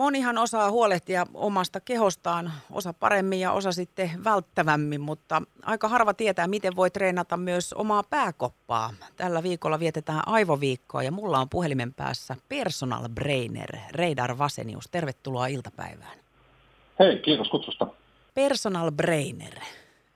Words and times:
Monihan 0.00 0.38
osaa 0.38 0.70
huolehtia 0.70 1.26
omasta 1.34 1.80
kehostaan, 1.80 2.52
osa 2.70 2.92
paremmin 2.92 3.40
ja 3.40 3.52
osa 3.52 3.72
sitten 3.72 4.24
välttävämmin, 4.24 5.00
mutta 5.00 5.42
aika 5.62 5.88
harva 5.88 6.14
tietää, 6.14 6.46
miten 6.46 6.76
voi 6.76 6.90
treenata 6.90 7.36
myös 7.36 7.72
omaa 7.72 8.02
pääkoppaa. 8.02 8.94
Tällä 9.16 9.42
viikolla 9.42 9.80
vietetään 9.80 10.28
aivoviikkoa 10.28 11.02
ja 11.02 11.12
mulla 11.12 11.38
on 11.38 11.48
puhelimen 11.48 11.94
päässä 11.94 12.36
personal 12.48 13.08
brainer, 13.08 13.76
Reidar 13.90 14.38
Vasenius. 14.38 14.88
Tervetuloa 14.90 15.46
iltapäivään. 15.46 16.18
Hei, 16.98 17.18
kiitos 17.18 17.48
kutsusta. 17.48 17.86
Personal 18.34 18.90
brainer. 18.90 19.54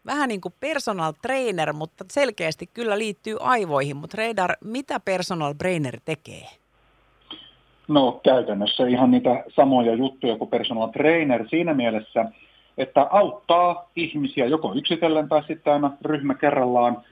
Vähän 0.07 0.29
niin 0.29 0.41
kuin 0.41 0.55
personal 0.61 1.13
trainer, 1.23 1.73
mutta 1.73 2.05
selkeästi 2.13 2.67
kyllä 2.67 2.99
liittyy 2.99 3.37
aivoihin. 3.41 3.97
Mutta 3.97 4.17
Reidar, 4.17 4.57
mitä 4.65 5.01
personal 5.01 5.55
brainer 5.55 6.01
tekee? 6.05 6.64
No 7.89 8.21
käytännössä 8.25 8.87
ihan 8.87 9.11
niitä 9.11 9.45
samoja 9.57 9.95
juttuja 9.95 10.37
kuin 10.37 10.51
personal 10.51 10.89
trainer 10.89 11.49
siinä 11.49 11.75
mielessä, 11.75 12.25
että 12.79 13.07
auttaa 13.11 13.91
ihmisiä 13.97 14.47
joko 14.47 14.75
yksitellen 14.75 15.29
tai 15.29 15.43
sitten 15.49 15.73
aina 15.73 15.91
ryhmä 16.03 16.35
kerrallaan 16.35 17.03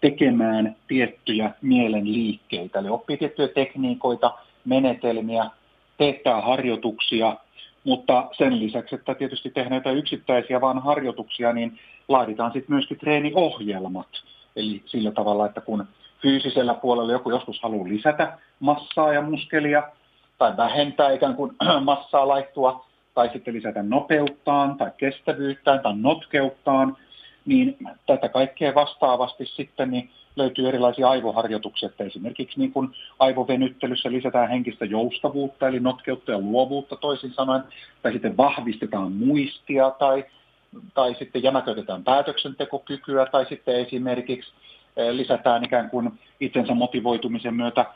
tekemään 0.00 0.76
tiettyjä 0.88 1.50
mielen 1.62 2.12
liikkeitä. 2.12 2.78
Eli 2.78 2.88
oppii 2.88 3.16
tiettyjä 3.16 3.48
tekniikoita, 3.48 4.32
menetelmiä, 4.64 5.50
teettää 5.98 6.40
harjoituksia, 6.40 7.36
mutta 7.84 8.28
sen 8.32 8.58
lisäksi, 8.60 8.94
että 8.94 9.14
tietysti 9.14 9.50
tehdään 9.50 9.70
näitä 9.70 9.90
yksittäisiä 9.90 10.60
vaan 10.60 10.82
harjoituksia, 10.82 11.52
niin 11.52 11.78
laaditaan 12.08 12.52
sitten 12.52 12.74
myöskin 12.74 12.98
treeniohjelmat. 12.98 14.08
Eli 14.56 14.82
sillä 14.86 15.10
tavalla, 15.10 15.46
että 15.46 15.60
kun 15.60 15.86
fyysisellä 16.22 16.74
puolella 16.74 17.12
joku 17.12 17.30
joskus 17.30 17.62
haluaa 17.62 17.88
lisätä 17.88 18.38
massaa 18.60 19.12
ja 19.12 19.22
muskelia, 19.22 19.82
tai 20.42 20.56
vähentää 20.56 21.10
ikään 21.12 21.36
kuin 21.36 21.56
massaa 21.84 22.28
laittua, 22.28 22.86
tai 23.14 23.30
sitten 23.32 23.54
lisätä 23.54 23.82
nopeuttaan 23.82 24.78
tai 24.78 24.90
kestävyyttään 24.96 25.80
tai 25.80 25.96
notkeuttaan, 25.96 26.96
niin 27.46 27.76
tätä 28.06 28.28
kaikkea 28.28 28.74
vastaavasti 28.74 29.46
sitten 29.46 29.90
niin 29.90 30.10
löytyy 30.36 30.68
erilaisia 30.68 31.08
aivoharjoituksia, 31.10 31.88
että 31.88 32.04
esimerkiksi 32.04 32.58
niin 32.58 32.72
kuin 32.72 32.88
aivovenyttelyssä 33.18 34.10
lisätään 34.12 34.48
henkistä 34.48 34.84
joustavuutta, 34.84 35.68
eli 35.68 35.80
notkeutta 35.80 36.32
ja 36.32 36.38
luovuutta 36.38 36.96
toisin 36.96 37.32
sanoen, 37.34 37.62
tai 38.02 38.12
sitten 38.12 38.36
vahvistetaan 38.36 39.12
muistia, 39.12 39.90
tai, 39.90 40.24
tai 40.94 41.14
sitten 41.18 41.42
jämäköitetään 41.42 42.04
päätöksentekokykyä, 42.04 43.26
tai 43.26 43.46
sitten 43.48 43.76
esimerkiksi 43.76 44.52
lisätään 45.12 45.64
ikään 45.64 45.90
kuin 45.90 46.10
itsensä 46.40 46.74
motivoitumisen 46.74 47.54
myötä 47.54 47.86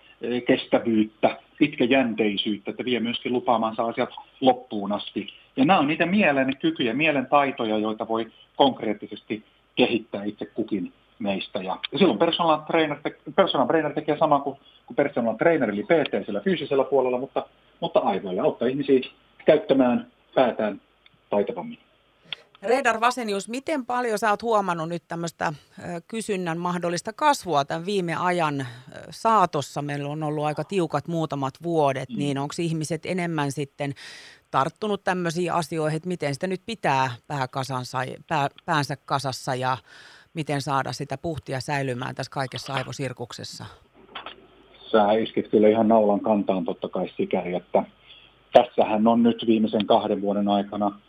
kestävyyttä, 0.46 1.36
pitkäjänteisyyttä, 1.58 2.70
että 2.70 2.84
vie 2.84 3.00
myöskin 3.00 3.32
lupaamansa 3.32 3.84
asiat 3.84 4.10
loppuun 4.40 4.92
asti. 4.92 5.26
Ja 5.56 5.64
nämä 5.64 5.78
on 5.78 5.86
niitä 5.86 6.06
mielen 6.06 6.56
kykyjä, 6.56 6.94
mielen 6.94 7.26
taitoja, 7.26 7.78
joita 7.78 8.08
voi 8.08 8.26
konkreettisesti 8.56 9.44
kehittää 9.76 10.24
itse 10.24 10.46
kukin 10.46 10.92
meistä. 11.18 11.58
Ja, 11.58 11.76
silloin 11.98 12.18
personal 12.18 12.58
trainer, 12.58 12.96
personal 13.36 13.66
trainer 13.66 13.92
tekee 13.92 14.18
sama 14.18 14.40
kuin, 14.40 14.56
kuin 14.86 14.96
personal 14.96 15.34
trainer, 15.34 15.70
eli 15.70 15.82
PT 15.82 16.26
sillä 16.26 16.40
fyysisellä 16.40 16.84
puolella, 16.84 17.18
mutta, 17.18 17.46
mutta 17.80 18.00
aivoilla 18.00 18.42
auttaa 18.42 18.68
ihmisiä 18.68 19.00
käyttämään 19.44 20.06
päätään 20.34 20.80
taitavammin. 21.30 21.85
Reidar 22.68 23.00
Vasenius, 23.00 23.48
miten 23.48 23.86
paljon 23.86 24.18
sä 24.18 24.30
oot 24.30 24.42
huomannut 24.42 24.88
nyt 24.88 25.02
tämmöistä 25.08 25.52
kysynnän 26.08 26.58
mahdollista 26.58 27.12
kasvua 27.12 27.64
tämän 27.64 27.86
viime 27.86 28.14
ajan 28.14 28.66
saatossa? 29.10 29.82
Meillä 29.82 30.08
on 30.08 30.22
ollut 30.22 30.44
aika 30.44 30.64
tiukat 30.64 31.08
muutamat 31.08 31.54
vuodet, 31.62 32.08
mm. 32.08 32.18
niin 32.18 32.38
onko 32.38 32.54
ihmiset 32.58 33.06
enemmän 33.06 33.52
sitten 33.52 33.92
tarttunut 34.50 35.04
tämmöisiin 35.04 35.52
asioihin, 35.52 35.96
että 35.96 36.08
miten 36.08 36.34
sitä 36.34 36.46
nyt 36.46 36.62
pitää 36.66 37.10
pääkasansa, 37.26 37.98
pää, 38.28 38.48
päänsä 38.64 38.96
kasassa 38.96 39.54
ja 39.54 39.76
miten 40.34 40.62
saada 40.62 40.92
sitä 40.92 41.18
puhtia 41.18 41.60
säilymään 41.60 42.14
tässä 42.14 42.30
kaikessa 42.30 42.74
aivosirkuksessa? 42.74 43.64
Sä 44.90 45.12
iskit 45.12 45.48
kyllä 45.48 45.68
ihan 45.68 45.88
naulan 45.88 46.20
kantaan 46.20 46.64
totta 46.64 46.88
kai 46.88 47.08
sikäri, 47.16 47.54
että 47.54 47.82
tässähän 48.52 49.06
on 49.06 49.22
nyt 49.22 49.44
viimeisen 49.46 49.86
kahden 49.86 50.20
vuoden 50.20 50.48
aikana 50.48 51.00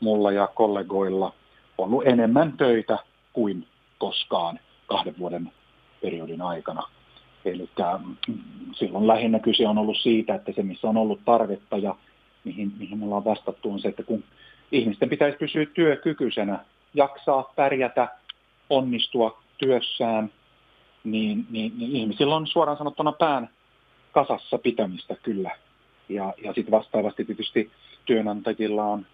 mulla 0.00 0.32
ja 0.32 0.46
kollegoilla 0.46 1.32
ollut 1.78 2.06
enemmän 2.06 2.52
töitä 2.52 2.98
kuin 3.32 3.66
koskaan 3.98 4.58
kahden 4.86 5.14
vuoden 5.18 5.52
periodin 6.02 6.42
aikana. 6.42 6.82
Eli 7.44 7.70
mm, 7.98 8.34
silloin 8.72 9.06
lähinnä 9.06 9.38
kyse 9.38 9.68
on 9.68 9.78
ollut 9.78 9.98
siitä, 9.98 10.34
että 10.34 10.52
se 10.52 10.62
missä 10.62 10.88
on 10.88 10.96
ollut 10.96 11.20
tarvetta 11.24 11.76
ja 11.76 11.96
mihin, 12.44 12.72
mihin 12.78 12.98
mulla 12.98 13.16
on 13.16 13.24
vastattu 13.24 13.72
on 13.72 13.80
se, 13.80 13.88
että 13.88 14.02
kun 14.02 14.24
ihmisten 14.72 15.08
pitäisi 15.08 15.38
pysyä 15.38 15.66
työkykyisenä, 15.66 16.58
jaksaa, 16.94 17.52
pärjätä, 17.56 18.08
onnistua 18.70 19.42
työssään, 19.58 20.30
niin, 21.04 21.46
niin, 21.50 21.72
niin 21.78 21.96
ihmisillä 21.96 22.36
on 22.36 22.46
suoraan 22.46 22.78
sanottuna 22.78 23.12
pään 23.12 23.48
kasassa 24.12 24.58
pitämistä 24.58 25.16
kyllä. 25.22 25.50
Ja, 26.08 26.34
ja 26.42 26.52
sitten 26.52 26.72
vastaavasti 26.72 27.24
tietysti 27.24 27.70
työnantajilla 28.06 28.84
on 28.84 29.06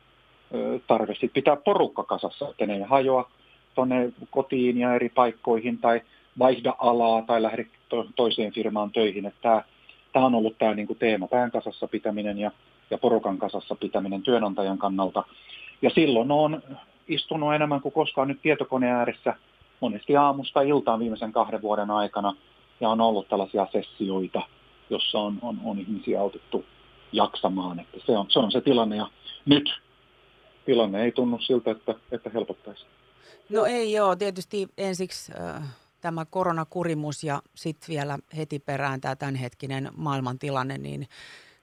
tarve 0.87 1.15
sit 1.15 1.33
pitää 1.33 1.57
porukka 1.57 2.05
kasassa, 2.05 2.49
että 2.49 2.67
ne 2.67 2.75
ei 2.75 2.83
hajoa 2.83 3.31
tuonne 3.75 4.13
kotiin 4.31 4.79
ja 4.79 4.95
eri 4.95 5.09
paikkoihin 5.09 5.79
tai 5.79 6.01
vaihda 6.39 6.75
alaa 6.79 7.23
tai 7.23 7.43
lähde 7.43 7.67
to, 7.89 8.07
toiseen 8.17 8.53
firmaan 8.53 8.91
töihin. 8.91 9.33
Tämä 9.43 10.27
on 10.27 10.35
ollut 10.35 10.59
tämä 10.59 10.75
niinku 10.75 10.95
teema, 10.95 11.29
pään 11.29 11.51
kasassa 11.51 11.89
pitäminen 11.89 12.39
ja, 12.39 12.51
ja 12.91 12.99
porukan 12.99 13.39
kasassa 13.39 13.75
pitäminen 13.75 14.23
työnantajan 14.23 14.79
kannalta. 14.79 15.25
Ja 15.83 15.91
silloin 15.91 16.31
on 16.31 16.63
istunut 17.09 17.55
enemmän 17.55 17.81
kuin 17.81 17.93
koskaan 17.93 18.29
nyt 18.29 18.43
tietokoneen 18.43 18.95
ääressä 18.95 19.35
monesti 19.81 20.17
aamusta 20.17 20.63
iltaan 20.63 20.99
viimeisen 20.99 21.33
kahden 21.33 21.63
vuoden 21.63 21.91
aikana 21.91 22.35
ja 22.81 22.89
on 22.89 23.01
ollut 23.01 23.29
tällaisia 23.29 23.67
sessioita, 23.73 24.43
jossa 24.91 25.19
on, 25.19 25.39
on, 25.43 25.59
on 25.65 25.79
ihmisiä 25.79 26.21
autettu 26.21 26.65
jaksamaan. 27.13 27.81
Että 27.81 27.99
se, 28.07 28.19
on, 28.19 28.27
se 28.29 28.39
on 28.39 28.53
se 28.53 28.61
tilanne 28.61 28.97
ja 28.97 29.07
nyt 29.47 29.81
tilanne 30.65 31.05
ei 31.05 31.13
tunnu 31.13 31.39
siltä, 31.39 31.71
että, 31.71 31.95
että 32.13 32.31
helpottaisi. 32.31 32.87
No 33.49 33.65
ei 33.65 33.93
joo, 33.93 34.17
tietysti 34.17 34.69
ensiksi 34.79 35.33
äh, 35.41 35.63
tämä 36.01 36.25
koronakurimus 36.25 37.25
ja 37.25 37.43
sitten 37.55 37.89
vielä 37.89 38.19
heti 38.37 38.59
perään 38.59 39.01
tämä 39.01 39.17
tämänhetkinen 39.17 39.91
maailmantilanne, 39.97 40.79
niin 40.79 41.09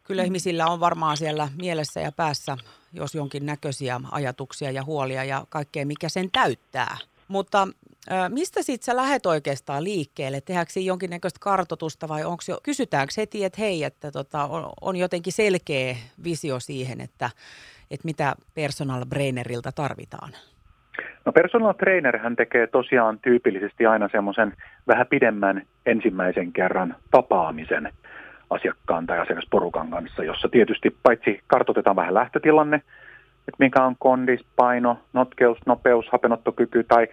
kyllä 0.03 0.21
mm. 0.21 0.25
ihmisillä 0.25 0.67
on 0.67 0.79
varmaan 0.79 1.17
siellä 1.17 1.49
mielessä 1.57 1.99
ja 1.99 2.11
päässä, 2.11 2.57
jos 2.93 3.15
jonkin 3.15 3.45
näköisiä 3.45 4.01
ajatuksia 4.11 4.71
ja 4.71 4.83
huolia 4.83 5.23
ja 5.23 5.45
kaikkea, 5.49 5.85
mikä 5.85 6.09
sen 6.09 6.31
täyttää. 6.31 6.97
Mutta 7.27 7.67
mistä 8.29 8.61
sitten 8.61 8.85
sä 8.85 8.95
lähet 8.95 9.25
oikeastaan 9.25 9.83
liikkeelle? 9.83 10.41
Tehdäänkö 10.41 10.71
siinä 10.71 10.87
jonkinnäköistä 10.87 11.39
kartotusta 11.41 12.07
vai 12.07 12.23
onko 12.23 12.43
jo, 12.47 12.57
kysytäänkö 12.63 13.13
heti, 13.17 13.43
että 13.43 13.61
hei, 13.61 13.83
että 13.83 14.11
tota, 14.11 14.45
on, 14.45 14.69
on 14.81 14.95
jotenkin 14.95 15.33
selkeä 15.33 15.95
visio 16.23 16.59
siihen, 16.59 17.01
että, 17.01 17.29
että 17.91 18.05
mitä 18.05 18.35
personal 18.55 19.05
brainerilta 19.05 19.71
tarvitaan? 19.71 20.31
No 21.25 21.31
personal 21.31 21.73
trainer 21.73 22.17
hän 22.17 22.35
tekee 22.35 22.67
tosiaan 22.67 23.19
tyypillisesti 23.19 23.85
aina 23.85 24.09
semmoisen 24.11 24.53
vähän 24.87 25.07
pidemmän 25.07 25.61
ensimmäisen 25.85 26.53
kerran 26.53 26.95
tapaamisen 27.11 27.93
asiakkaan 28.49 29.07
tai 29.07 29.19
asiakasporukan 29.19 29.89
kanssa, 29.89 30.23
jossa 30.23 30.49
tietysti 30.49 30.97
paitsi 31.03 31.41
kartoitetaan 31.47 31.95
vähän 31.95 32.13
lähtötilanne, 32.13 32.75
että 33.47 33.57
mikä 33.59 33.83
on 33.83 33.95
kondis, 33.99 34.45
paino, 34.55 34.99
notkeus, 35.13 35.57
nopeus, 35.65 36.05
hapenottokyky 36.11 36.83
tai 36.83 37.07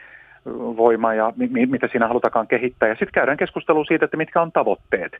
voima 0.55 1.15
ja 1.15 1.33
mi- 1.37 1.67
mitä 1.67 1.89
siinä 1.89 2.09
halutakaan 2.09 2.47
kehittää. 2.47 2.89
Ja 2.89 2.95
sitten 2.95 3.13
käydään 3.13 3.37
keskustelua 3.37 3.85
siitä, 3.85 4.05
että 4.05 4.17
mitkä 4.17 4.43
on 4.43 4.53
tavoitteet. 4.53 5.13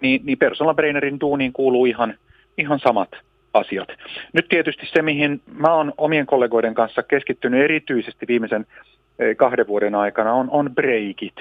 Niin, 0.00 0.20
niin 0.24 0.38
personal 0.38 0.74
brainerin 0.74 1.20
duuniin 1.20 1.52
kuuluu 1.52 1.86
ihan, 1.86 2.14
ihan 2.58 2.78
samat 2.78 3.08
asiat. 3.54 3.88
Nyt 4.32 4.48
tietysti 4.48 4.86
se, 4.92 5.02
mihin 5.02 5.40
mä 5.54 5.74
oon 5.74 5.92
omien 5.98 6.26
kollegoiden 6.26 6.74
kanssa 6.74 7.02
keskittynyt 7.02 7.64
erityisesti 7.64 8.26
viimeisen 8.28 8.66
kahden 9.36 9.66
vuoden 9.66 9.94
aikana 9.94 10.32
on, 10.32 10.50
on 10.50 10.70
breikit. 10.74 11.34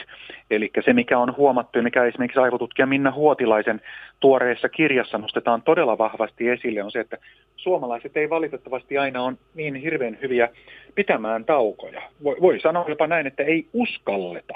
Eli 0.51 0.71
se, 0.85 0.93
mikä 0.93 1.19
on 1.19 1.37
huomattu 1.37 1.79
ja 1.79 1.83
mikä 1.83 2.03
esimerkiksi 2.03 2.39
aivotutkija 2.39 2.85
Minna 2.85 3.11
Huotilaisen 3.11 3.81
tuoreessa 4.19 4.69
kirjassa 4.69 5.17
nostetaan 5.17 5.61
todella 5.61 5.97
vahvasti 5.97 6.49
esille, 6.49 6.83
on 6.83 6.91
se, 6.91 6.99
että 6.99 7.17
suomalaiset 7.55 8.17
ei 8.17 8.29
valitettavasti 8.29 8.97
aina 8.97 9.23
ole 9.23 9.33
niin 9.55 9.75
hirveän 9.75 10.17
hyviä 10.21 10.49
pitämään 10.95 11.45
taukoja. 11.45 12.01
Voi, 12.23 12.35
voi 12.41 12.59
sanoa 12.59 12.85
jopa 12.87 13.07
näin, 13.07 13.27
että 13.27 13.43
ei 13.43 13.67
uskalleta 13.73 14.53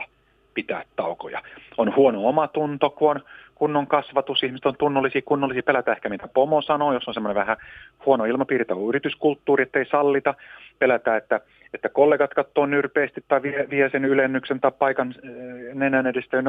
pitää 0.53 0.83
taukoja. 0.95 1.41
On 1.77 1.95
huono 1.95 2.27
omatunto, 2.27 2.89
kun 2.89 3.11
on 3.11 3.21
kunnon 3.55 3.87
kasvatus, 3.87 4.43
ihmiset 4.43 4.65
on 4.65 4.77
tunnollisia, 4.77 5.21
kunnollisia, 5.25 5.63
pelätä 5.63 5.91
ehkä 5.91 6.09
mitä 6.09 6.27
pomo 6.27 6.61
sanoo, 6.61 6.93
jos 6.93 7.07
on 7.07 7.13
semmoinen 7.13 7.41
vähän 7.41 7.57
huono 8.05 8.25
ilmapiiri 8.25 8.65
tai 8.65 8.77
yrityskulttuuri, 8.87 9.63
että 9.63 9.79
ei 9.79 9.85
sallita, 9.85 10.33
pelätä, 10.79 11.17
että, 11.17 11.39
että 11.73 11.89
kollegat 11.89 12.33
katsoo 12.33 12.65
nyrpeästi 12.65 13.23
tai 13.27 13.41
vie, 13.41 13.67
vie 13.69 13.89
sen 13.89 14.05
ylennyksen 14.05 14.59
tai 14.59 14.71
paikan 14.79 15.15
nenän 15.73 16.07
edestä 16.07 16.37
ja 16.37 16.43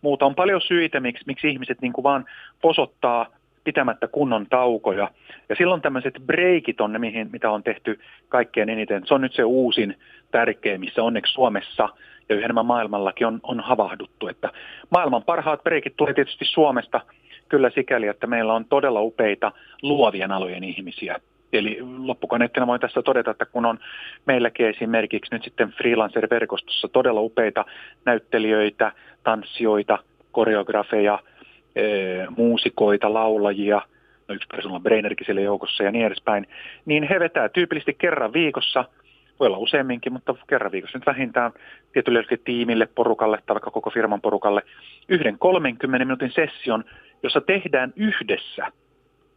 muuta. 0.00 0.26
On 0.26 0.34
paljon 0.34 0.60
syitä, 0.60 1.00
miksi, 1.00 1.24
miksi 1.26 1.48
ihmiset 1.48 1.80
niin 1.80 1.92
kuin 1.92 2.02
vaan 2.02 2.24
posottaa 2.62 3.26
pitämättä 3.64 4.08
kunnon 4.08 4.46
taukoja. 4.50 5.10
Ja 5.48 5.56
silloin 5.56 5.82
tämmöiset 5.82 6.14
breikit 6.26 6.80
on 6.80 6.92
ne, 6.92 6.98
mihin, 6.98 7.28
mitä 7.32 7.50
on 7.50 7.62
tehty 7.62 8.00
kaikkein 8.28 8.68
eniten. 8.68 9.06
Se 9.06 9.14
on 9.14 9.20
nyt 9.20 9.32
se 9.32 9.44
uusin 9.44 9.96
tärkeä, 10.30 10.78
missä 10.78 11.02
onneksi 11.02 11.32
Suomessa 11.32 11.88
ja 12.28 12.34
yhä 12.34 12.44
enemmän 12.44 12.66
maailmallakin 12.66 13.26
on, 13.26 13.40
on 13.42 13.60
havahduttu. 13.60 14.28
Että 14.28 14.50
maailman 14.90 15.22
parhaat 15.22 15.62
breikit 15.62 15.96
tulee 15.96 16.14
tietysti 16.14 16.44
Suomesta 16.44 17.00
kyllä 17.48 17.70
sikäli, 17.70 18.06
että 18.06 18.26
meillä 18.26 18.54
on 18.54 18.64
todella 18.64 19.00
upeita 19.00 19.52
luovien 19.82 20.32
alojen 20.32 20.64
ihmisiä. 20.64 21.16
Eli 21.52 21.78
loppukaneettina 21.98 22.66
voin 22.66 22.80
tässä 22.80 23.02
todeta, 23.02 23.30
että 23.30 23.46
kun 23.46 23.66
on 23.66 23.78
meilläkin 24.26 24.66
esimerkiksi 24.66 25.34
nyt 25.34 25.44
sitten 25.44 25.72
freelancer-verkostossa 25.72 26.88
todella 26.88 27.20
upeita 27.20 27.64
näyttelijöitä, 28.04 28.92
tanssijoita, 29.22 29.98
koreografeja, 30.32 31.18
muusikoita, 32.36 33.14
laulajia, 33.14 33.82
no 34.28 34.34
yksi 34.34 34.48
persoonan 34.50 34.82
Brainerkin 34.82 35.24
siellä 35.24 35.40
joukossa 35.40 35.84
ja 35.84 35.90
niin 35.90 36.06
edespäin, 36.06 36.46
niin 36.84 37.02
he 37.02 37.20
vetää 37.20 37.48
tyypillisesti 37.48 37.94
kerran 37.94 38.32
viikossa, 38.32 38.84
voi 39.40 39.46
olla 39.46 39.58
useamminkin, 39.58 40.12
mutta 40.12 40.34
kerran 40.46 40.72
viikossa. 40.72 40.98
Nyt 40.98 41.06
vähintään 41.06 41.52
tietylle 41.92 42.24
tiimille, 42.44 42.88
porukalle 42.94 43.38
tai 43.46 43.54
vaikka 43.54 43.70
koko 43.70 43.90
firman 43.90 44.20
porukalle 44.20 44.62
yhden 45.08 45.38
30 45.38 46.04
minuutin 46.04 46.32
session, 46.32 46.84
jossa 47.22 47.40
tehdään 47.40 47.92
yhdessä 47.96 48.72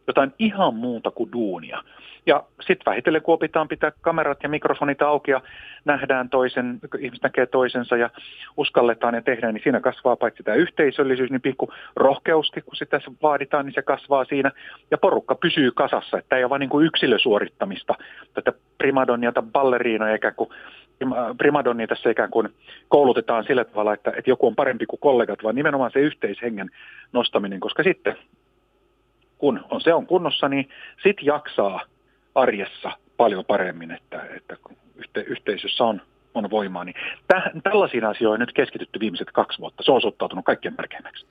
jotain 0.06 0.34
ihan 0.38 0.74
muuta 0.74 1.10
kuin 1.10 1.32
duunia. 1.32 1.82
Ja 2.26 2.44
sitten 2.60 2.90
vähitellen, 2.90 3.22
kun 3.22 3.34
opitaan 3.34 3.68
pitää 3.68 3.92
kamerat 4.00 4.42
ja 4.42 4.48
mikrofonit 4.48 5.02
auki 5.02 5.30
ja 5.30 5.40
nähdään 5.84 6.30
toisen, 6.30 6.78
ihmiset 6.98 7.22
näkee 7.22 7.46
toisensa 7.46 7.96
ja 7.96 8.10
uskalletaan 8.56 9.14
ja 9.14 9.22
tehdään, 9.22 9.54
niin 9.54 9.62
siinä 9.62 9.80
kasvaa 9.80 10.16
paitsi 10.16 10.42
tämä 10.42 10.54
yhteisöllisyys, 10.54 11.30
niin 11.30 11.40
pikku 11.40 11.72
rohkeuskin, 11.96 12.62
kun 12.64 12.76
sitä 12.76 13.00
vaaditaan, 13.22 13.66
niin 13.66 13.74
se 13.74 13.82
kasvaa 13.82 14.24
siinä. 14.24 14.50
Ja 14.90 14.98
porukka 14.98 15.34
pysyy 15.34 15.70
kasassa, 15.70 16.18
että 16.18 16.36
ei 16.36 16.44
ole 16.44 16.50
vain 16.50 16.60
niin 16.60 16.84
yksilösuorittamista, 16.84 17.94
tätä 18.34 18.52
primadonnia 18.78 19.32
tai 19.32 19.42
balleriinoja 19.52 20.14
ikään 20.14 20.34
kuin 20.34 20.50
primadonnia 21.38 21.86
tässä 21.86 22.10
ikään 22.10 22.30
kuin 22.30 22.48
koulutetaan 22.88 23.44
sillä 23.44 23.64
tavalla, 23.64 23.94
että, 23.94 24.10
että 24.10 24.30
joku 24.30 24.46
on 24.46 24.56
parempi 24.56 24.86
kuin 24.86 25.00
kollegat, 25.00 25.42
vaan 25.42 25.54
nimenomaan 25.54 25.90
se 25.90 25.98
yhteishengen 25.98 26.70
nostaminen, 27.12 27.60
koska 27.60 27.82
sitten 27.82 28.16
kun 29.38 29.64
on, 29.70 29.80
se 29.80 29.94
on 29.94 30.06
kunnossa, 30.06 30.48
niin 30.48 30.68
sit 31.02 31.16
jaksaa 31.22 31.80
arjessa 32.34 32.90
paljon 33.16 33.44
paremmin, 33.44 33.90
että, 33.90 34.22
että 34.36 34.56
yhte, 34.96 35.20
yhteisössä 35.20 35.84
on, 35.84 36.02
on 36.34 36.50
voimaa. 36.50 36.84
Niin 36.84 36.96
täh, 37.28 37.42
tällaisiin 37.62 38.04
asioihin 38.04 38.40
nyt 38.40 38.52
keskitytty 38.52 39.00
viimeiset 39.00 39.30
kaksi 39.30 39.58
vuotta. 39.58 39.82
Se 39.82 39.90
on 39.90 39.96
osoittautunut 39.96 40.44
kaikkein 40.44 40.76
tärkeimmäksi. 40.76 41.26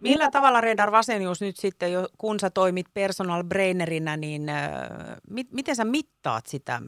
Millä 0.00 0.30
tavalla 0.30 0.60
Redar 0.60 0.92
Vasenius 0.92 1.40
nyt 1.40 1.56
sitten, 1.56 1.90
kun 2.18 2.40
sä 2.40 2.50
toimit 2.50 2.86
personal 2.94 3.44
brainerinä, 3.44 4.16
niin 4.16 4.48
äh, 4.48 4.70
mit, 5.30 5.46
miten 5.52 5.76
sä 5.76 5.84
mittaat 5.84 6.46
sitä 6.46 6.80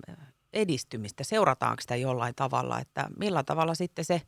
edistymistä? 0.53 1.25
Seurataanko 1.25 1.81
sitä 1.81 1.97
jollain 1.97 2.35
tavalla, 2.37 2.79
että 2.79 3.07
millä 3.19 3.43
tavalla 3.43 3.75
sitten 3.75 4.05
se 4.05 4.21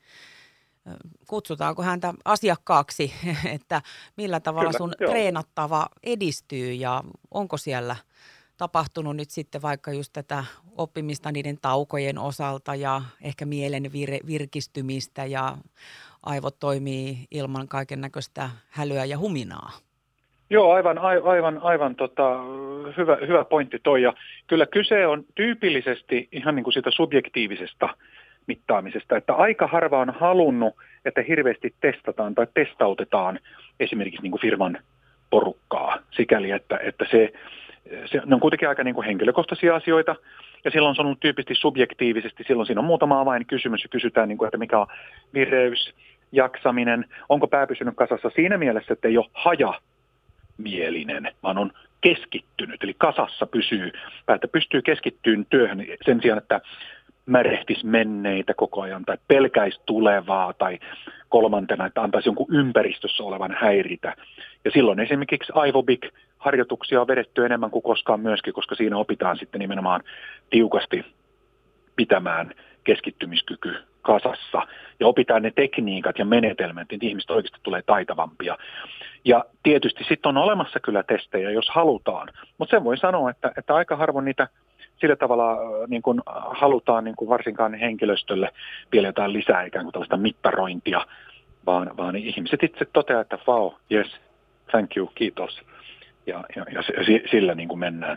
kutsutaanko 1.27 1.83
häntä 1.83 2.15
asiakkaaksi, 2.25 3.13
että 3.55 3.83
millä 4.17 4.41
tavalla 4.41 4.73
sun 4.73 4.93
Kyllä, 4.99 5.11
treenattava 5.11 5.87
edistyy 6.03 6.73
ja 6.73 7.03
onko 7.31 7.57
siellä 7.57 7.97
tapahtunut 8.57 9.17
nyt 9.17 9.31
sitten 9.31 9.63
vaikka 9.63 9.93
just 9.93 10.13
tätä 10.13 10.45
oppimista 10.77 11.33
niiden 11.33 11.59
taukojen 11.63 12.19
osalta 12.19 12.75
ja 12.75 13.03
ehkä 13.23 13.45
mielen 13.45 13.85
vir- 13.85 14.27
virkistymistä 14.27 15.25
ja 15.25 15.57
aivot 16.23 16.59
toimii 16.59 17.19
ilman 17.31 17.69
kaiken 17.69 18.01
näköistä 18.01 18.51
hälyä 18.69 19.05
ja 19.05 19.19
huminaa. 19.19 19.71
Joo, 20.51 20.73
aivan, 20.73 20.99
aivan, 20.99 21.59
aivan 21.63 21.97
tota, 21.97 22.41
hyvä, 22.97 23.19
hyvä 23.27 23.45
pointti 23.45 23.79
toi. 23.83 24.03
Ja 24.03 24.15
kyllä 24.47 24.67
kyse 24.67 25.07
on 25.07 25.25
tyypillisesti 25.35 26.29
ihan 26.33 26.55
niin 26.55 26.65
kuin 26.65 26.75
siitä 26.75 26.91
subjektiivisesta 26.91 27.89
mittaamisesta, 28.47 29.17
että 29.17 29.35
aika 29.35 29.67
harva 29.67 30.01
on 30.01 30.11
halunnut, 30.11 30.75
että 31.05 31.23
hirveästi 31.23 31.75
testataan 31.81 32.35
tai 32.35 32.47
testautetaan 32.55 33.39
esimerkiksi 33.81 34.23
niin 34.23 34.31
kuin 34.31 34.41
firman 34.41 34.79
porukkaa 35.31 35.99
sikäli, 36.11 36.51
että, 36.51 36.79
että 36.83 37.07
se, 37.11 37.33
se, 38.05 38.23
ne 38.27 38.35
on 38.35 38.41
kuitenkin 38.41 38.69
aika 38.69 38.85
niin 38.85 38.95
kuin 38.95 39.07
henkilökohtaisia 39.07 39.77
asioita, 39.77 40.17
ja 40.65 40.71
silloin 40.71 40.97
se 40.97 41.03
on 41.03 41.17
tyypillisesti 41.21 41.61
subjektiivisesti, 41.61 42.45
silloin 42.47 42.67
siinä 42.67 42.81
on 42.81 42.87
muutama 42.87 43.21
avain 43.21 43.47
kysymys, 43.47 43.83
ja 43.83 43.89
kysytään, 43.89 44.29
niin 44.29 44.39
kuin, 44.39 44.47
että 44.47 44.59
mikä 44.59 44.79
on 44.79 44.87
vireys, 45.35 45.95
jaksaminen, 46.33 47.05
onko 47.29 47.47
pää 47.47 47.67
pysynyt 47.67 47.97
kasassa 47.97 48.31
siinä 48.31 48.59
mielessä, 48.59 48.93
että 48.93 49.09
ei 49.09 49.19
ole 49.19 49.31
hajamielinen, 49.33 51.33
vaan 51.43 51.59
on 51.59 51.73
keskittynyt, 52.01 52.85
eli 52.85 52.95
kasassa 52.99 53.47
pysyy, 53.47 53.93
että 54.35 54.49
pystyy 54.49 54.83
keskittymään 54.83 55.47
työhön 55.51 55.87
sen 56.05 56.23
sijaan, 56.23 56.39
että 56.39 56.61
märehtisi 57.27 57.87
menneitä 57.87 58.55
koko 58.55 58.81
ajan 58.83 59.05
tai 59.05 59.19
pelkäisi 59.29 59.81
tulevaa 59.87 60.53
tai 60.53 60.79
kolmantena, 61.29 61.87
että 61.87 62.03
antaisi 62.03 62.29
jonkun 62.29 62.55
ympäristössä 62.55 63.25
olevan 63.25 63.57
häiritä. 63.61 64.15
Ja 64.65 64.71
silloin 64.71 65.01
esimerkiksi 65.01 65.53
Aivobik 65.55 66.07
harjoituksia 66.39 67.01
on 67.01 67.09
vedetty 67.09 67.47
enemmän 67.47 67.71
kuin 67.71 67.83
koskaan 67.83 68.21
myöskin, 68.21 68.55
koska 68.55 68.75
siinä 68.75 68.97
opitaan 68.97 69.39
sitten 69.39 69.59
nimenomaan 69.59 70.03
tiukasti 70.51 71.05
pitämään 71.97 72.55
keskittymiskyky 72.85 73.75
kasassa 74.03 74.67
ja 75.01 75.07
opitaan 75.07 75.43
ne 75.43 75.53
tekniikat 75.55 76.19
ja 76.19 76.25
menetelmät, 76.25 76.87
niin 76.91 77.05
ihmiset 77.05 77.31
oikeasti 77.31 77.59
tulee 77.63 77.83
taitavampia. 77.83 78.57
Ja 79.25 79.45
tietysti 79.63 80.05
sitten 80.09 80.29
on 80.29 80.37
olemassa 80.37 80.81
kyllä 80.81 81.03
testejä, 81.03 81.51
jos 81.51 81.71
halutaan, 81.71 82.29
mutta 82.59 82.77
sen 82.77 82.85
voi 82.85 82.99
sanoa, 82.99 83.31
että, 83.31 83.53
että 83.59 83.75
aika 83.75 83.97
harvoin 83.97 84.25
niitä 84.25 84.49
sillä 85.01 85.17
tavalla 85.17 85.57
niin 85.89 86.03
kuin 86.03 86.21
halutaan 86.51 87.05
niin 87.05 87.17
kuin 87.17 87.29
varsinkaan 87.29 87.75
henkilöstölle 87.75 88.51
vielä 88.93 89.09
jotain 89.09 89.33
lisää 89.33 89.65
ikään 89.65 89.85
kuin 89.85 89.93
tällaista 89.93 90.17
mittarointia, 90.17 91.07
vaan, 91.67 91.97
vaan 91.97 92.17
ihmiset 92.17 92.63
itse 92.63 92.85
toteavat, 92.93 93.33
että 93.33 93.53
wow, 93.53 93.73
yes, 93.93 94.21
thank 94.71 94.97
you, 94.97 95.07
kiitos. 95.15 95.61
Ja, 96.27 96.45
ja, 96.57 96.67
ja 96.73 96.83
sillä 97.31 97.55
niin 97.55 97.69
kuin 97.69 97.79
mennään. 97.79 98.17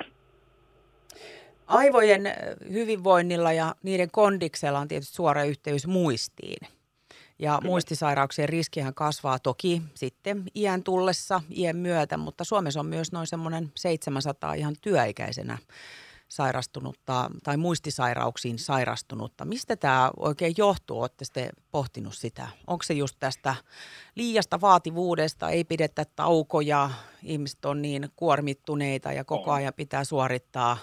Aivojen 1.67 2.21
hyvinvoinnilla 2.71 3.53
ja 3.53 3.75
niiden 3.83 4.11
kondiksella 4.11 4.79
on 4.79 4.87
tietysti 4.87 5.15
suora 5.15 5.43
yhteys 5.43 5.87
muistiin. 5.87 6.67
Ja 7.39 7.57
Kyllä. 7.57 7.69
muistisairauksien 7.71 8.49
riskihän 8.49 8.93
kasvaa 8.93 9.39
toki 9.39 9.81
sitten 9.93 10.43
iän 10.55 10.83
tullessa, 10.83 11.41
iän 11.57 11.75
myötä, 11.77 12.17
mutta 12.17 12.43
Suomessa 12.43 12.79
on 12.79 12.85
myös 12.85 13.11
noin 13.11 13.27
semmoinen 13.27 13.71
700 13.75 14.53
ihan 14.53 14.75
työikäisenä 14.81 15.57
sairastunutta 16.35 17.31
tai 17.43 17.57
muistisairauksiin 17.57 18.59
sairastunutta. 18.59 19.45
Mistä 19.45 19.75
tämä 19.75 20.11
oikein 20.17 20.53
johtuu? 20.57 21.01
Olette 21.01 21.25
sitten 21.25 21.49
pohtinut 21.71 22.13
sitä? 22.13 22.47
Onko 22.67 22.83
se 22.83 22.93
just 22.93 23.15
tästä 23.19 23.55
liiasta 24.15 24.61
vaativuudesta, 24.61 25.49
ei 25.49 25.63
pidetä 25.63 26.03
taukoja, 26.15 26.89
ihmiset 27.23 27.65
on 27.65 27.81
niin 27.81 28.09
kuormittuneita 28.15 29.11
ja 29.11 29.23
koko 29.23 29.51
ajan 29.51 29.73
pitää 29.75 30.03
suorittaa? 30.03 30.77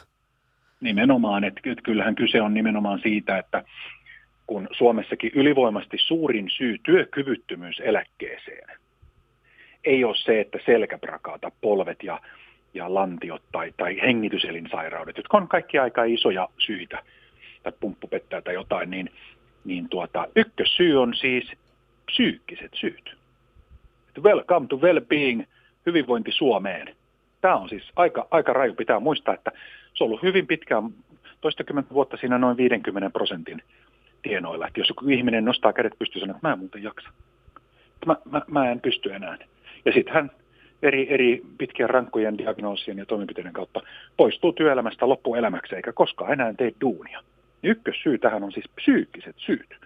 Nimenomaan, 0.80 1.44
että 1.44 1.60
kyllähän 1.84 2.14
kyse 2.14 2.42
on 2.42 2.54
nimenomaan 2.54 3.00
siitä, 3.02 3.38
että 3.38 3.64
kun 4.46 4.68
Suomessakin 4.72 5.30
ylivoimasti 5.34 5.96
suurin 6.06 6.50
syy 6.56 6.78
työkyvyttömyyseläkkeeseen 6.82 8.80
ei 9.84 10.04
ole 10.04 10.16
se, 10.16 10.40
että 10.40 10.58
selkäprakaata 10.66 11.52
polvet 11.60 12.02
ja 12.02 12.20
ja 12.74 12.94
lantiot 12.94 13.42
tai, 13.52 13.72
tai 13.76 14.00
hengityselinsairaudet, 14.02 15.16
jotka 15.16 15.36
on 15.36 15.48
kaikki 15.48 15.78
aika 15.78 16.04
isoja 16.04 16.48
syitä, 16.58 17.02
tai 17.62 17.72
pumppupettää 17.80 18.42
tai 18.42 18.54
jotain, 18.54 18.90
niin, 18.90 19.10
niin 19.64 19.88
tuota, 19.88 20.26
ykkössyy 20.36 21.02
on 21.02 21.14
siis 21.14 21.52
psyykkiset 22.06 22.72
syyt. 22.74 23.16
Welcome 24.22 24.66
to 24.66 24.76
well-being, 24.76 25.44
hyvinvointi 25.86 26.32
Suomeen. 26.32 26.96
Tämä 27.40 27.56
on 27.56 27.68
siis 27.68 27.92
aika, 27.96 28.26
aika 28.30 28.52
raju. 28.52 28.74
Pitää 28.74 29.00
muistaa, 29.00 29.34
että 29.34 29.52
se 29.94 30.04
on 30.04 30.08
ollut 30.08 30.22
hyvin 30.22 30.46
pitkään, 30.46 30.90
toistakymmentä 31.40 31.94
vuotta 31.94 32.16
siinä 32.16 32.38
noin 32.38 32.56
50 32.56 33.10
prosentin 33.10 33.62
tienoilla. 34.22 34.66
Että 34.66 34.80
jos 34.80 34.88
joku 34.88 35.08
ihminen 35.08 35.44
nostaa 35.44 35.72
kädet 35.72 35.98
pystyy 35.98 36.20
sanoa, 36.20 36.36
että 36.36 36.48
mä 36.48 36.52
en 36.52 36.58
muuten 36.58 36.82
jaksa. 36.82 37.08
Mä, 38.06 38.16
mä, 38.30 38.42
mä 38.48 38.70
en 38.70 38.80
pysty 38.80 39.14
enää. 39.14 39.38
Ja 39.84 39.92
sitten 39.92 40.14
hän 40.14 40.30
eri, 40.82 41.14
eri 41.14 41.42
pitkien 41.58 41.90
rankkojen 41.90 42.38
diagnoosien 42.38 42.98
ja 42.98 43.06
toimenpiteiden 43.06 43.52
kautta 43.52 43.80
poistuu 44.16 44.52
työelämästä 44.52 45.08
loppuelämäksi 45.08 45.76
eikä 45.76 45.92
koskaan 45.92 46.32
enää 46.32 46.54
tee 46.58 46.72
duunia. 46.80 47.20
Ykkössyy 47.62 48.18
tähän 48.18 48.42
on 48.42 48.52
siis 48.52 48.68
psyykkiset 48.74 49.36
syyt. 49.38 49.76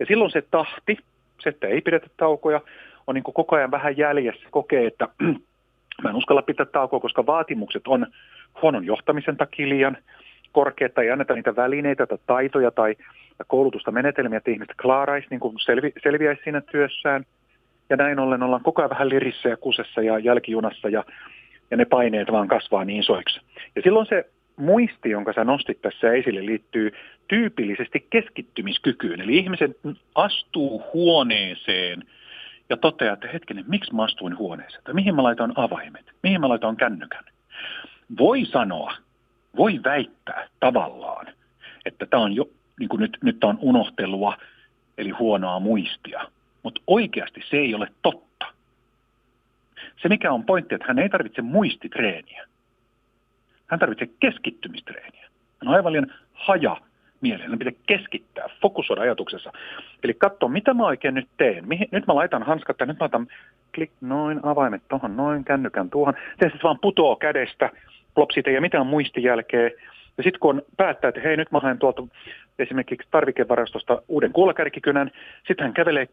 Ja 0.00 0.06
silloin 0.06 0.30
se 0.30 0.42
tahti, 0.50 0.98
se, 1.40 1.48
että 1.48 1.66
ei 1.66 1.80
pidetä 1.80 2.06
taukoja, 2.16 2.60
on 3.06 3.14
niin 3.14 3.24
koko 3.24 3.56
ajan 3.56 3.70
vähän 3.70 3.96
jäljessä, 3.96 4.48
kokee, 4.50 4.86
että 4.86 5.08
mä 6.02 6.10
en 6.10 6.16
uskalla 6.16 6.42
pitää 6.42 6.66
taukoa, 6.66 7.00
koska 7.00 7.26
vaatimukset 7.26 7.86
on 7.86 8.06
huonon 8.62 8.86
johtamisen 8.86 9.36
takia 9.36 9.68
liian 9.68 9.96
korkeat, 10.52 10.94
tai 10.94 11.04
ei 11.04 11.10
anneta 11.10 11.34
niitä 11.34 11.56
välineitä 11.56 12.06
tai 12.06 12.18
taitoja 12.26 12.70
tai 12.70 12.94
koulutusta 13.46 13.90
menetelmiä, 13.90 14.36
että 14.36 14.50
ihmiset 14.50 14.76
klaaraisi, 14.82 15.26
niin 15.30 15.40
selvi, 15.58 15.92
selviäisi 16.02 16.42
siinä 16.44 16.60
työssään– 16.60 17.24
ja 17.90 17.96
näin 17.96 18.18
ollen 18.18 18.42
ollaan 18.42 18.62
koko 18.62 18.82
ajan 18.82 18.90
vähän 18.90 19.08
lirissä 19.08 19.48
ja 19.48 19.56
kusessa 19.56 20.02
ja 20.02 20.18
jälkijunassa 20.18 20.88
ja 20.88 21.04
ja 21.70 21.76
ne 21.76 21.84
paineet 21.84 22.32
vaan 22.32 22.48
kasvaa 22.48 22.84
niin 22.84 23.00
isoiksi. 23.00 23.40
Ja 23.76 23.82
silloin 23.82 24.06
se 24.06 24.30
muisti, 24.56 25.10
jonka 25.10 25.32
sä 25.32 25.44
nostit 25.44 25.82
tässä 25.82 26.12
esille, 26.12 26.46
liittyy 26.46 26.92
tyypillisesti 27.28 28.06
keskittymiskykyyn. 28.10 29.20
Eli 29.20 29.38
ihmiset 29.38 29.78
astuu 30.14 30.82
huoneeseen 30.94 32.04
ja 32.68 32.76
toteaa, 32.76 33.14
että 33.14 33.28
hetkinen, 33.32 33.64
miksi 33.68 33.94
mä 33.94 34.04
astuin 34.04 34.38
huoneeseen? 34.38 34.82
Tai 34.84 34.94
mihin 34.94 35.14
mä 35.14 35.22
laitoin 35.22 35.52
avaimet? 35.54 36.12
Mihin 36.22 36.40
mä 36.40 36.48
laitoin 36.48 36.76
kännykän? 36.76 37.24
Voi 38.18 38.44
sanoa, 38.44 38.94
voi 39.56 39.80
väittää 39.84 40.48
tavallaan, 40.60 41.26
että 41.84 42.06
tämä 42.06 42.22
on 42.22 42.32
jo, 42.32 42.48
niin 42.80 42.88
kuin 42.88 43.00
nyt, 43.00 43.18
nyt 43.22 43.44
on 43.44 43.58
unohtelua, 43.60 44.36
eli 44.98 45.10
huonoa 45.10 45.60
muistia. 45.60 46.30
Mutta 46.66 46.80
oikeasti 46.86 47.40
se 47.50 47.56
ei 47.56 47.74
ole 47.74 47.88
totta. 48.02 48.46
Se 50.02 50.08
mikä 50.08 50.32
on 50.32 50.44
pointti, 50.44 50.74
että 50.74 50.86
hän 50.88 50.98
ei 50.98 51.08
tarvitse 51.08 51.42
muistitreeniä. 51.42 52.46
Hän 53.66 53.80
tarvitsee 53.80 54.08
keskittymistreeniä. 54.20 55.28
Hän 55.58 55.68
on 55.68 55.74
aivan 55.74 55.92
liian 55.92 56.12
haja 56.32 56.76
mieleen. 57.20 57.50
Hän 57.50 57.58
pitää 57.58 57.80
keskittää, 57.86 58.48
fokusoida 58.62 59.02
ajatuksessa. 59.02 59.52
Eli 60.02 60.14
katso, 60.14 60.48
mitä 60.48 60.74
mä 60.74 60.86
oikein 60.86 61.14
nyt 61.14 61.28
teen. 61.36 61.68
Mihin, 61.68 61.88
nyt 61.90 62.06
mä 62.06 62.14
laitan 62.14 62.42
hanskat 62.42 62.80
ja 62.80 62.86
nyt 62.86 62.96
mä 62.96 63.04
laitan 63.04 63.26
klik, 63.74 63.90
noin, 64.00 64.40
avaimet 64.42 64.82
tuohon, 64.88 65.16
noin, 65.16 65.44
kännykän 65.44 65.90
tuohon. 65.90 66.14
Se 66.42 66.48
siis 66.48 66.62
vaan 66.62 66.78
putoo 66.78 67.16
kädestä, 67.16 67.70
plopsit 68.14 68.46
ei 68.46 68.60
mitään 68.60 68.86
muistijälkeä. 68.86 69.70
Ja 70.16 70.22
sitten 70.22 70.40
kun 70.40 70.62
päättää, 70.76 71.08
että 71.08 71.20
hei 71.20 71.36
nyt 71.36 71.50
mä 71.50 71.60
haen 71.60 71.78
tuolta 71.78 72.02
esimerkiksi 72.58 73.08
tarvikevarastosta 73.10 74.02
uuden 74.08 74.32
kuulakärkikynän, 74.32 75.10
sitten 75.46 75.64
hän 75.64 75.74
kävelee 75.74 76.08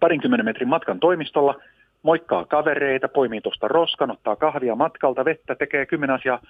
parinkymmenen 0.00 0.44
metrin 0.44 0.68
matkan 0.68 1.00
toimistolla, 1.00 1.60
moikkaa 2.02 2.44
kavereita, 2.44 3.08
poimii 3.08 3.40
tuosta 3.40 3.68
roskan, 3.68 4.10
ottaa 4.10 4.36
kahvia 4.36 4.74
matkalta, 4.74 5.24
vettä, 5.24 5.54
tekee 5.54 5.86
kymmenen 5.86 6.16
asiaa. 6.16 6.42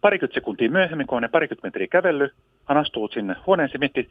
Parikymmentä 0.00 0.34
sekuntia 0.34 0.70
myöhemmin, 0.70 1.06
kun 1.06 1.16
on 1.16 1.22
ne 1.22 1.28
parikymmentä 1.28 1.66
metriä 1.66 1.86
kävellyt, 1.86 2.32
hän 2.64 2.78
astuu 2.78 3.08
sinne 3.08 3.36
huoneeseen 3.46 3.90
ja 3.96 4.04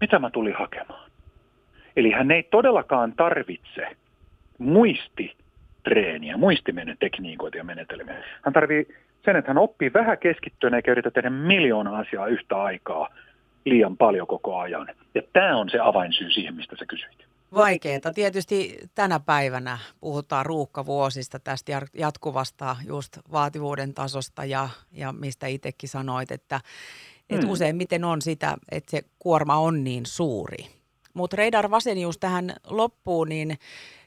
mitä 0.00 0.18
mä 0.18 0.30
tulin 0.30 0.54
hakemaan. 0.54 1.10
Eli 1.96 2.10
hän 2.10 2.30
ei 2.30 2.42
todellakaan 2.42 3.12
tarvitse 3.12 3.96
muistitreeniä, 4.58 6.36
muistimenen 6.36 6.96
tekniikoita 7.00 7.56
ja 7.56 7.64
menetelmiä. 7.64 8.24
Hän 8.42 8.52
tarvii 8.52 8.86
sen, 9.24 9.36
että 9.36 9.50
hän 9.50 9.58
oppii 9.58 9.92
vähän 9.94 10.18
keskittyneen 10.18 10.76
eikä 10.76 10.90
yritä 10.90 11.10
tehdä 11.10 11.30
miljoona 11.30 11.98
asiaa 11.98 12.26
yhtä 12.26 12.62
aikaa 12.62 13.08
liian 13.64 13.96
paljon 13.96 14.26
koko 14.26 14.58
ajan. 14.58 14.88
Ja 15.14 15.22
tämä 15.32 15.56
on 15.56 15.70
se 15.70 15.78
avainsyy 15.78 16.30
siihen, 16.30 16.54
mistä 16.54 16.76
sä 16.78 16.86
kysyit. 16.86 17.26
Vaikeeta. 17.54 18.12
Tietysti 18.12 18.78
tänä 18.94 19.20
päivänä 19.20 19.78
puhutaan 20.00 20.46
ruuhkavuosista, 20.46 21.38
tästä 21.38 21.82
jatkuvasta 21.94 22.76
just 22.86 23.18
vaativuuden 23.32 23.94
tasosta 23.94 24.44
ja, 24.44 24.68
ja 24.92 25.12
mistä 25.12 25.46
itsekin 25.46 25.88
sanoit, 25.88 26.30
että, 26.30 26.60
että 27.30 27.46
hmm. 27.46 27.52
useimmiten 27.52 28.04
on 28.04 28.22
sitä, 28.22 28.56
että 28.70 28.90
se 28.90 29.02
kuorma 29.18 29.56
on 29.56 29.84
niin 29.84 30.06
suuri. 30.06 30.66
Mutta 31.14 31.36
Reidar 31.36 31.70
Vasenius 31.70 32.18
tähän 32.18 32.56
loppuun, 32.66 33.28
niin 33.28 33.58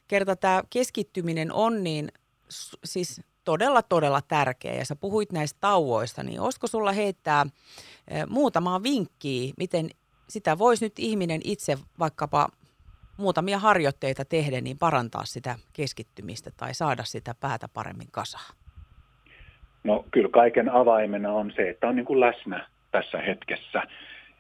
kerta 0.07 0.35
tämä 0.35 0.63
keskittyminen 0.69 1.53
on 1.53 1.83
niin 1.83 2.07
siis 2.83 3.21
todella, 3.45 3.81
todella 3.81 4.21
tärkeä. 4.21 4.73
Ja 4.73 4.85
sä 4.85 4.95
puhuit 4.95 5.31
näistä 5.31 5.57
tauoista, 5.61 6.23
niin 6.23 6.39
olisiko 6.39 6.67
sulla 6.67 6.91
heittää 6.91 7.45
muutamaa 8.27 8.83
vinkkiä, 8.83 9.53
miten 9.57 9.89
sitä 10.29 10.57
voisi 10.57 10.85
nyt 10.85 10.93
ihminen 10.99 11.41
itse 11.43 11.77
vaikkapa 11.99 12.49
muutamia 13.17 13.59
harjoitteita 13.59 14.25
tehdä, 14.25 14.61
niin 14.61 14.77
parantaa 14.77 15.25
sitä 15.25 15.55
keskittymistä 15.73 16.51
tai 16.57 16.73
saada 16.73 17.03
sitä 17.03 17.35
päätä 17.39 17.67
paremmin 17.73 18.11
kasaan? 18.11 18.55
No 19.83 20.05
kyllä 20.11 20.29
kaiken 20.29 20.69
avaimena 20.69 21.31
on 21.31 21.51
se, 21.55 21.69
että 21.69 21.87
on 21.87 21.95
niin 21.95 22.05
kuin 22.05 22.19
läsnä 22.19 22.67
tässä 22.91 23.17
hetkessä, 23.17 23.83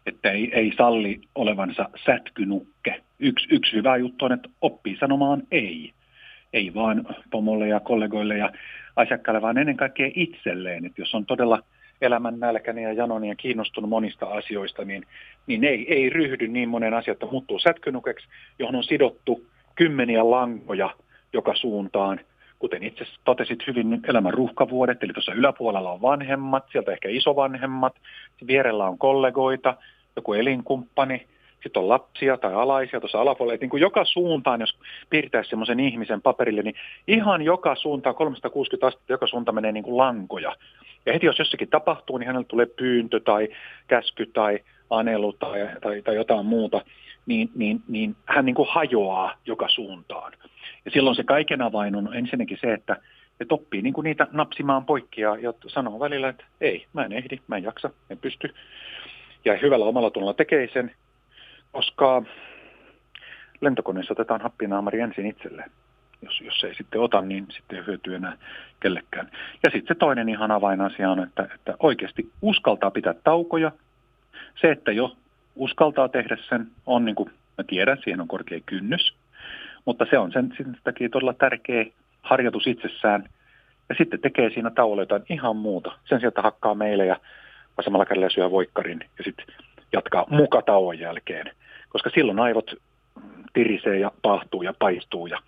että 0.05 0.31
ei, 0.31 0.51
ei 0.53 0.73
salli 0.77 1.21
olevansa 1.35 1.89
sätkynukke. 2.05 3.03
Yksi, 3.19 3.47
yksi 3.51 3.73
hyvä 3.73 3.97
juttu 3.97 4.25
on, 4.25 4.31
että 4.31 4.49
oppii 4.61 4.97
sanomaan 4.99 5.43
ei. 5.51 5.93
Ei 6.55 6.73
vaan 6.73 7.07
pomolle 7.31 7.67
ja 7.67 7.79
kollegoille 7.79 8.37
ja 8.37 8.51
asiakkaille, 8.95 9.41
vaan 9.41 9.57
ennen 9.57 9.77
kaikkea 9.77 10.11
itselleen. 10.15 10.85
Että 10.85 11.01
jos 11.01 11.15
on 11.15 11.25
todella 11.25 11.59
elämän 12.01 12.39
nälkäni 12.39 12.83
ja 12.83 12.93
janoni 12.93 13.29
ja 13.29 13.35
kiinnostunut 13.35 13.89
monista 13.89 14.25
asioista, 14.25 14.85
niin, 14.85 15.03
niin 15.47 15.63
ei, 15.63 15.93
ei 15.93 16.09
ryhdy 16.09 16.47
niin 16.47 16.69
monen 16.69 16.93
asian, 16.93 17.13
että 17.13 17.25
muuttuu 17.25 17.59
sätkynukeksi, 17.59 18.27
johon 18.59 18.75
on 18.75 18.83
sidottu 18.83 19.45
kymmeniä 19.75 20.29
lankoja 20.31 20.89
joka 21.33 21.55
suuntaan. 21.55 22.19
Kuten 22.59 22.83
itse 22.83 23.05
totesit 23.25 23.67
hyvin, 23.67 23.99
elämän 24.07 24.33
ruuhkavuodet, 24.33 25.03
eli 25.03 25.13
tuossa 25.13 25.33
yläpuolella 25.33 25.91
on 25.91 26.01
vanhemmat, 26.01 26.65
sieltä 26.71 26.91
ehkä 26.91 27.09
isovanhemmat, 27.09 27.95
vierellä 28.47 28.85
on 28.85 28.97
kollegoita, 28.97 29.77
joku 30.15 30.33
elinkumppani, 30.33 31.27
sitten 31.65 31.83
on 31.83 31.89
lapsia 31.89 32.37
tai 32.37 32.53
alaisia 32.53 32.99
tuossa 32.99 33.21
alapuolella. 33.21 33.57
niin 33.61 33.69
kuin 33.69 33.81
joka 33.81 34.05
suuntaan, 34.05 34.61
jos 34.61 34.77
piirtäisi 35.09 35.49
semmoisen 35.49 35.79
ihmisen 35.79 36.21
paperille, 36.21 36.61
niin 36.61 36.75
ihan 37.07 37.41
joka 37.41 37.75
suuntaan, 37.75 38.15
360 38.15 38.87
astetta, 38.87 39.13
joka 39.13 39.27
suunta 39.27 39.51
menee 39.51 39.71
niin 39.71 39.83
kuin 39.83 39.97
lankoja. 39.97 40.55
Ja 41.05 41.13
heti 41.13 41.25
jos 41.25 41.39
jossakin 41.39 41.69
tapahtuu, 41.69 42.17
niin 42.17 42.27
hänelle 42.27 42.45
tulee 42.45 42.65
pyyntö 42.65 43.19
tai 43.19 43.47
käsky 43.87 44.25
tai 44.25 44.59
anelu 44.89 45.33
tai, 45.33 45.69
tai, 45.81 46.01
tai 46.01 46.15
jotain 46.15 46.45
muuta, 46.45 46.81
niin, 47.25 47.49
niin, 47.55 47.83
niin 47.87 48.15
hän 48.25 48.45
niin 48.45 48.55
kuin 48.55 48.69
hajoaa 48.71 49.33
joka 49.45 49.69
suuntaan. 49.69 50.33
Ja 50.85 50.91
silloin 50.91 51.15
se 51.15 51.23
kaiken 51.23 51.61
avain 51.61 51.95
on 51.95 52.15
ensinnäkin 52.15 52.57
se, 52.61 52.73
että, 52.73 52.97
että 53.39 53.55
oppii 53.55 53.81
niin 53.81 53.93
kuin 53.93 54.03
niitä 54.03 54.27
napsimaan 54.31 54.85
poikki 54.85 55.21
ja 55.21 55.37
sanoo 55.67 55.99
välillä, 55.99 56.29
että 56.29 56.45
ei, 56.61 56.85
mä 56.93 57.05
en 57.05 57.13
ehdi, 57.13 57.39
mä 57.47 57.57
en 57.57 57.63
jaksa, 57.63 57.89
en 58.09 58.17
pysty. 58.17 58.53
Ja 59.45 59.57
hyvällä 59.57 59.85
omalla 59.85 60.09
tunnolla 60.09 60.33
tekee 60.33 60.69
sen, 60.73 60.91
koska 61.75 62.23
lentokoneessa 63.61 64.13
otetaan 64.13 64.41
happinaamari 64.41 64.99
ensin 64.99 65.25
itselleen 65.25 65.71
jos, 66.21 66.41
jos 66.41 66.63
ei 66.63 66.75
sitten 66.75 67.01
ota, 67.01 67.21
niin 67.21 67.47
sitten 67.49 67.79
ei 67.79 67.85
hyöty 67.87 68.15
enää 68.15 68.37
kellekään. 68.79 69.31
Ja 69.63 69.69
sitten 69.71 69.95
se 69.95 69.99
toinen 69.99 70.29
ihan 70.29 70.51
avainasia 70.51 71.11
on, 71.11 71.23
että, 71.23 71.47
että 71.55 71.75
oikeasti 71.79 72.31
uskaltaa 72.41 72.91
pitää 72.91 73.13
taukoja. 73.23 73.71
Se, 74.61 74.71
että 74.71 74.91
jo 74.91 75.15
uskaltaa 75.55 76.09
tehdä 76.09 76.37
sen, 76.49 76.67
on 76.85 77.05
niin 77.05 77.15
kuin 77.15 77.29
mä 77.57 77.63
tiedän, 77.63 77.97
siihen 78.03 78.21
on 78.21 78.27
korkea 78.27 78.59
kynnys, 78.65 79.15
mutta 79.85 80.05
se 80.09 80.17
on 80.17 80.31
sen, 80.31 80.53
sen 80.57 80.77
takia 80.83 81.09
todella 81.09 81.33
tärkeä 81.33 81.85
harjoitus 82.21 82.67
itsessään. 82.67 83.29
Ja 83.89 83.95
sitten 83.97 84.19
tekee 84.19 84.49
siinä 84.49 84.69
tauolla 84.69 85.01
jotain 85.01 85.23
ihan 85.29 85.55
muuta. 85.55 85.91
Sen 86.05 86.19
sieltä 86.19 86.41
hakkaa 86.41 86.75
meille 86.75 87.05
ja 87.05 87.17
vasemmalla 87.77 88.05
kädellä 88.05 88.29
syö 88.29 88.51
voikkarin 88.51 88.99
ja 89.17 89.23
sitten 89.23 89.45
jatkaa 89.93 90.25
muka 90.29 90.61
tauon 90.61 90.99
jälkeen. 90.99 91.51
Koska 91.95 92.09
silloin 92.13 92.39
aivot 92.39 92.71
tirisee 93.53 93.99
ja 93.99 94.11
pahtuu 94.21 94.61
ja 94.61 94.73
paistuu 94.79 95.27
ja 95.27 95.39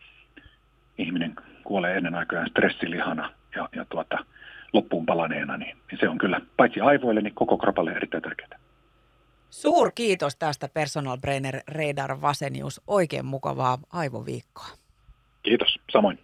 ihminen 0.98 1.36
kuolee 1.64 1.98
ennen 1.98 2.16
aikaa 2.16 2.46
stressilihana 2.46 3.34
ja, 3.56 3.70
ja 3.76 3.86
tuota, 3.90 4.18
loppuun 4.74 5.06
palaneena, 5.06 5.58
niin, 5.58 5.78
niin 5.92 6.00
se 6.00 6.10
on 6.10 6.18
kyllä 6.18 6.42
paitsi 6.58 6.82
aivoille, 6.82 7.22
niin 7.22 7.36
koko 7.36 7.58
kropalle 7.58 7.92
erittäin 7.92 8.24
tärkeää. 8.24 8.60
Suur 9.50 9.92
kiitos 9.96 10.36
tästä 10.36 10.70
personal 10.74 11.18
brainer 11.18 11.60
Radar 11.68 12.22
Vasenius. 12.22 12.82
Oikein 12.88 13.26
mukavaa 13.26 13.78
aivoviikkoa. 13.94 14.68
Kiitos, 15.44 15.80
samoin. 15.92 16.20